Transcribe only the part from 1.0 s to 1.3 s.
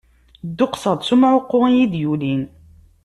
s